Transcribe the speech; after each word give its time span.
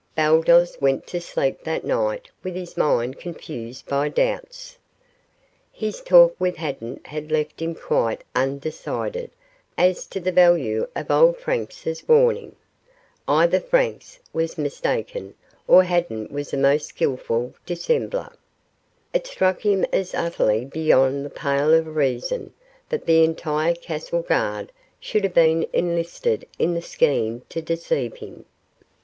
Baldos 0.15 0.81
went 0.81 1.05
to 1.09 1.21
sleep 1.21 1.63
that 1.63 1.83
night 1.83 2.27
with 2.43 2.55
his 2.55 2.75
mind 2.75 3.19
confused 3.19 3.85
by 3.85 4.09
doubts. 4.09 4.79
His 5.71 6.01
talk 6.01 6.35
with 6.39 6.55
Haddan 6.55 7.01
had 7.05 7.31
left 7.31 7.61
him 7.61 7.75
quite 7.75 8.23
undecided 8.35 9.29
as 9.77 10.07
to 10.07 10.19
the 10.19 10.31
value 10.31 10.87
of 10.95 11.11
old 11.11 11.37
Franz's 11.37 12.07
warning. 12.07 12.55
Either 13.27 13.59
Franz 13.59 14.17
was 14.33 14.57
mistaken, 14.57 15.35
or 15.67 15.83
Haddan 15.83 16.29
was 16.31 16.51
a 16.51 16.57
most 16.57 16.87
skilful 16.87 17.53
dissembler. 17.67 18.33
It 19.13 19.27
struck 19.27 19.61
him 19.63 19.85
as 19.93 20.15
utterly 20.15 20.65
beyond 20.65 21.23
the 21.23 21.29
pale 21.29 21.75
of 21.75 21.95
reason 21.95 22.53
that 22.89 23.05
the 23.05 23.23
entire 23.23 23.75
castle 23.75 24.23
guard 24.23 24.71
should 24.99 25.23
have 25.23 25.35
been 25.35 25.67
enlisted 25.71 26.47
in 26.57 26.73
the 26.73 26.81
scheme 26.81 27.43
to 27.49 27.61
deceive 27.61 28.15
him. 28.15 28.45